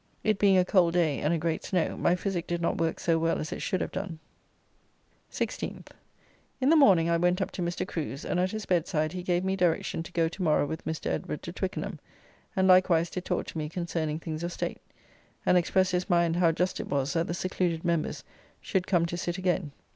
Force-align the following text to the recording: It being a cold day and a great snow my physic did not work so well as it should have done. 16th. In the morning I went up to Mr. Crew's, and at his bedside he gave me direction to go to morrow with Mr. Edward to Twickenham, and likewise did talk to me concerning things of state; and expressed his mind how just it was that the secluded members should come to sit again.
It 0.23 0.39
being 0.39 0.57
a 0.57 0.65
cold 0.65 0.95
day 0.95 1.19
and 1.19 1.31
a 1.31 1.37
great 1.37 1.63
snow 1.63 1.95
my 1.95 2.15
physic 2.15 2.47
did 2.47 2.59
not 2.59 2.79
work 2.79 2.99
so 2.99 3.19
well 3.19 3.37
as 3.37 3.51
it 3.51 3.61
should 3.61 3.81
have 3.81 3.91
done. 3.91 4.17
16th. 5.31 5.89
In 6.59 6.69
the 6.69 6.75
morning 6.75 7.07
I 7.07 7.17
went 7.17 7.39
up 7.39 7.51
to 7.51 7.61
Mr. 7.61 7.87
Crew's, 7.87 8.25
and 8.25 8.39
at 8.39 8.49
his 8.49 8.65
bedside 8.65 9.13
he 9.13 9.21
gave 9.21 9.43
me 9.45 9.55
direction 9.55 10.01
to 10.01 10.11
go 10.11 10.27
to 10.27 10.41
morrow 10.41 10.65
with 10.65 10.85
Mr. 10.85 11.05
Edward 11.11 11.43
to 11.43 11.51
Twickenham, 11.53 11.99
and 12.55 12.67
likewise 12.67 13.11
did 13.11 13.25
talk 13.25 13.45
to 13.45 13.57
me 13.59 13.69
concerning 13.69 14.17
things 14.17 14.41
of 14.43 14.51
state; 14.51 14.81
and 15.45 15.55
expressed 15.55 15.91
his 15.91 16.09
mind 16.09 16.37
how 16.37 16.51
just 16.51 16.79
it 16.79 16.87
was 16.89 17.13
that 17.13 17.27
the 17.27 17.35
secluded 17.35 17.85
members 17.85 18.23
should 18.59 18.87
come 18.87 19.05
to 19.05 19.15
sit 19.17 19.37
again. 19.37 19.71